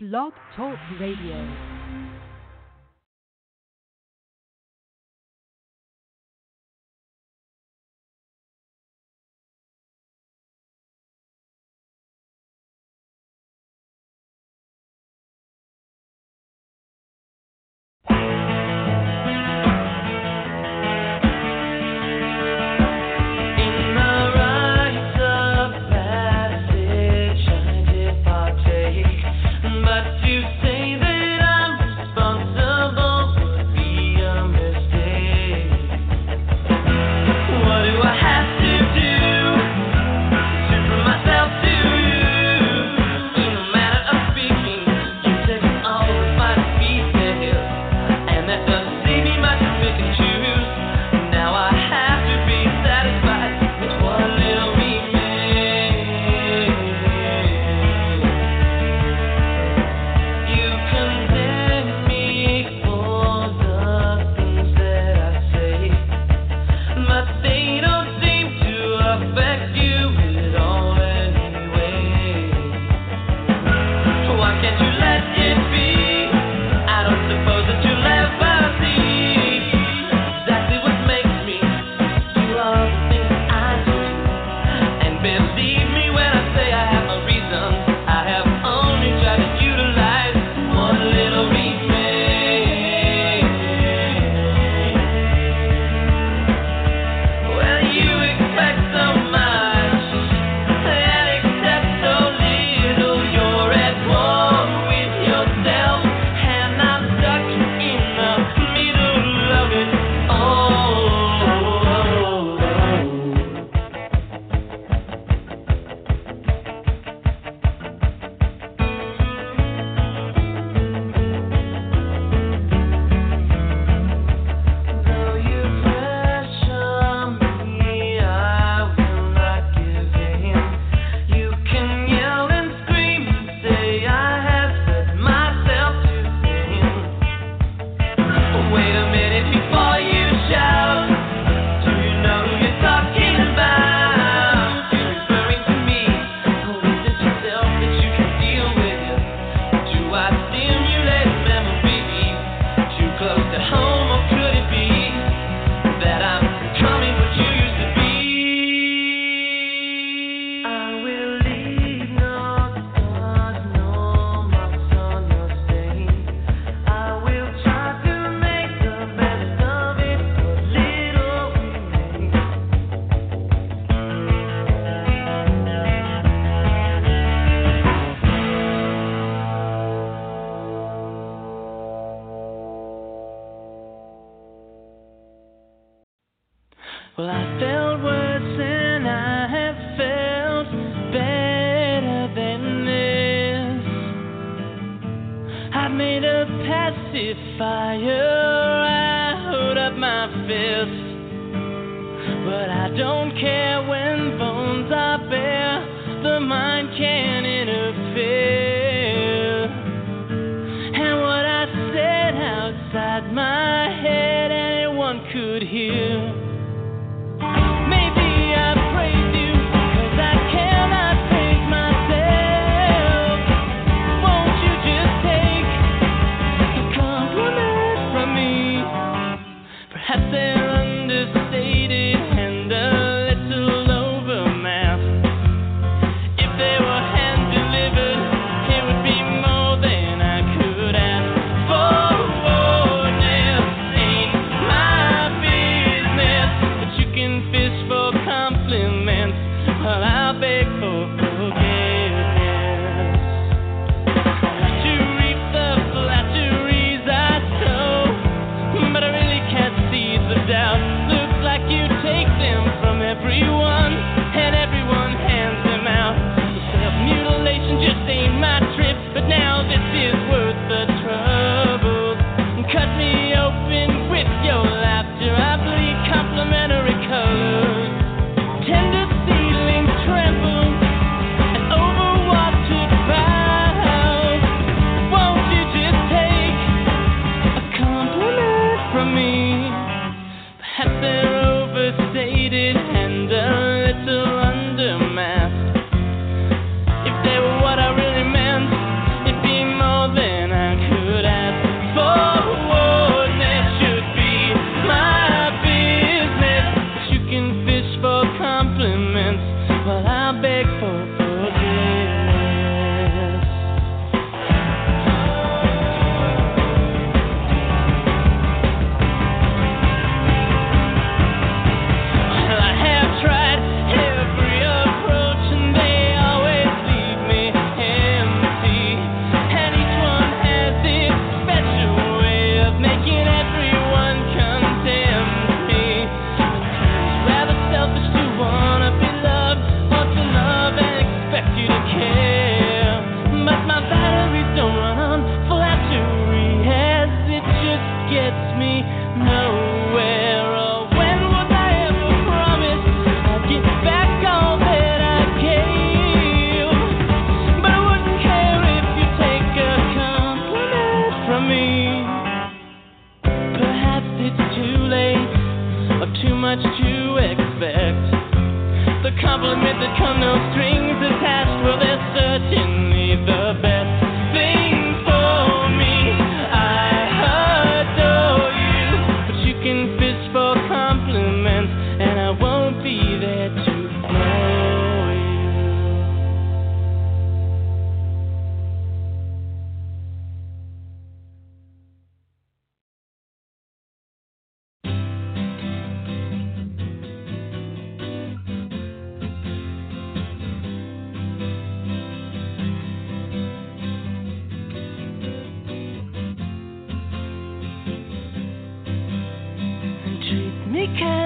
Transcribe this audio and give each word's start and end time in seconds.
Blog 0.00 0.32
Talk 0.54 0.78
Radio. 1.00 1.77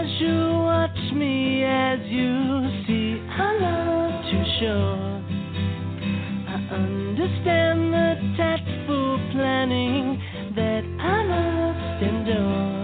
as 0.02 0.20
you 0.20 0.58
watch 0.58 1.12
me, 1.14 1.62
as 1.62 2.00
you 2.06 2.84
see, 2.86 3.22
I'm 3.30 3.60
not 3.60 4.30
too 4.30 4.44
sure. 4.58 5.22
I 6.48 6.56
understand 6.74 7.94
the 7.94 8.34
tactful 8.36 9.18
planning 9.30 10.20
that 10.56 10.82
I 10.98 11.22
must 11.22 12.02
endure. 12.02 12.82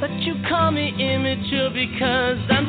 But 0.00 0.10
you 0.22 0.36
call 0.48 0.70
me 0.70 0.88
immature 0.88 1.68
because 1.68 2.38
I'm 2.48 2.65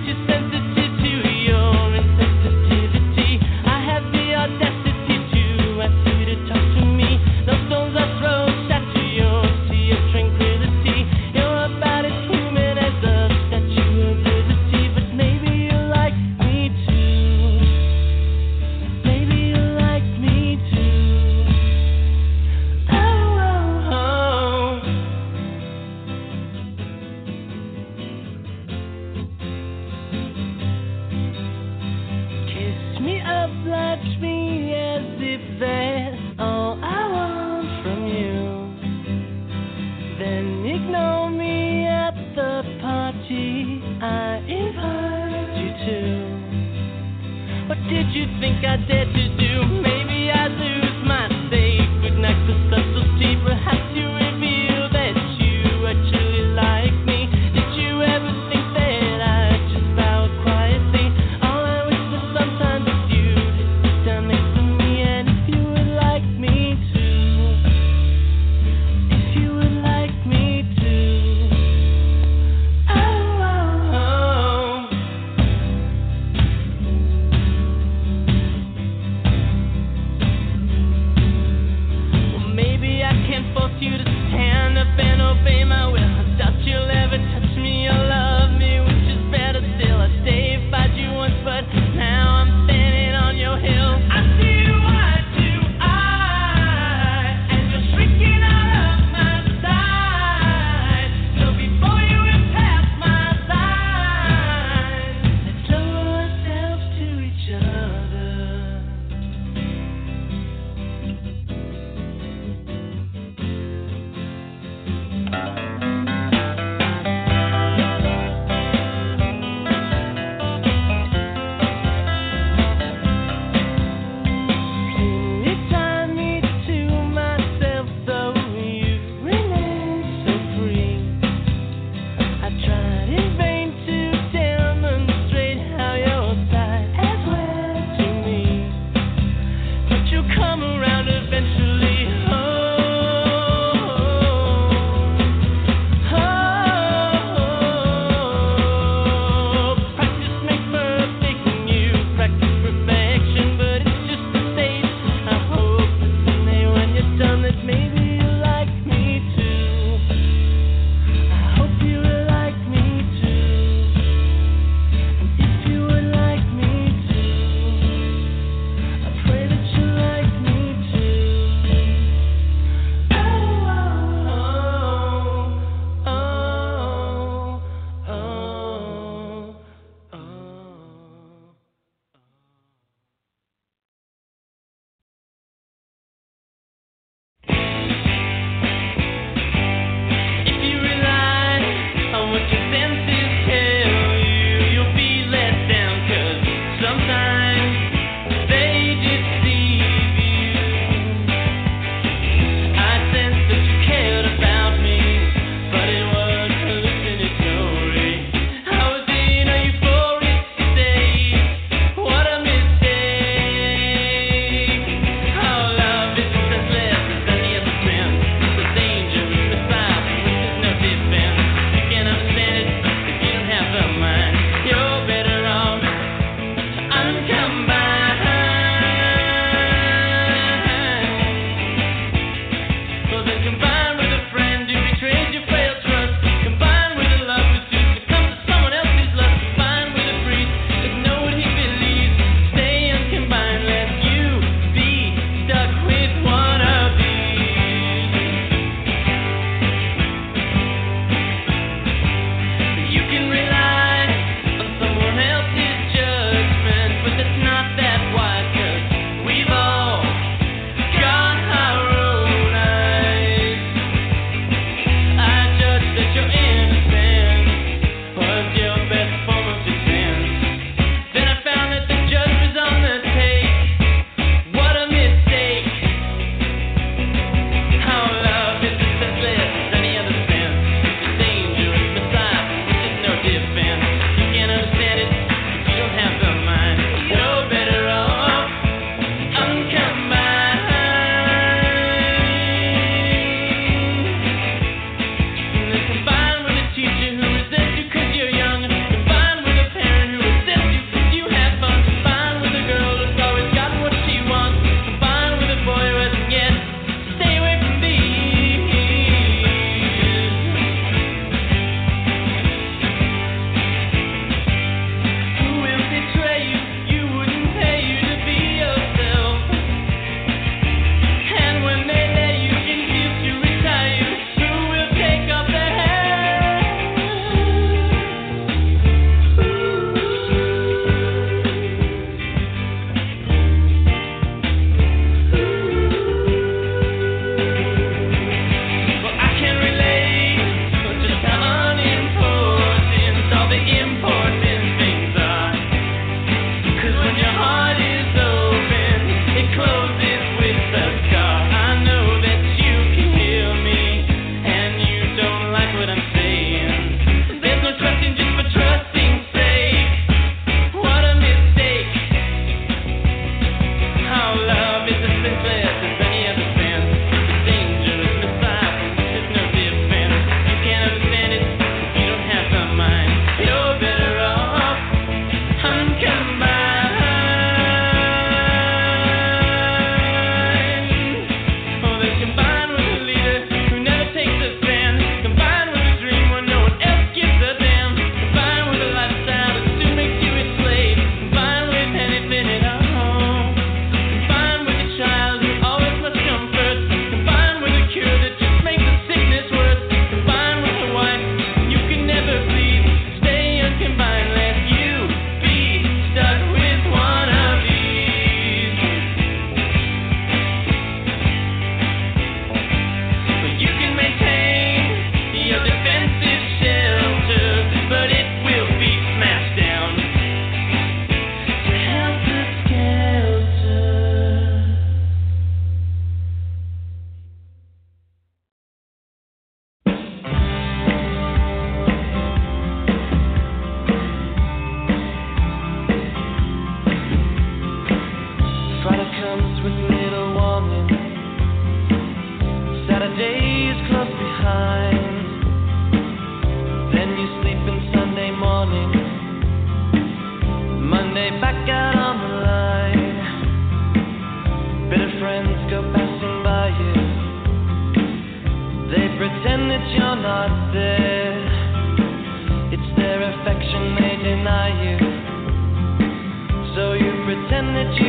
that 467.78 467.94
you 468.02 468.07